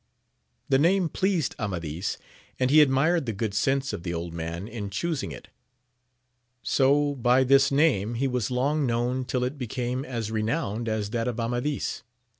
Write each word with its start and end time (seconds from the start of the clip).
The 0.67 0.79
name 0.79 1.09
pleased 1.09 1.55
Amadis, 1.59 2.17
and 2.59 2.71
he 2.71 2.81
admired 2.81 3.27
the 3.27 3.33
good 3.33 3.53
sense 3.53 3.93
of 3.93 4.01
the 4.01 4.15
old 4.15 4.33
man 4.33 4.67
in 4.67 4.89
chusing 4.89 5.31
it; 5.31 5.49
so 6.63 7.13
by 7.13 7.43
this 7.43 7.71
name 7.71 8.15
he 8.15 8.27
was 8.27 8.49
long 8.49 8.87
known 8.87 9.25
till 9.25 9.43
it 9.43 9.59
became 9.59 10.03
as 10.03 10.31
renowned 10.31 10.89
as 10.89 11.11
that 11.11 11.27
of 11.27 11.39
Amadis. 11.39 12.01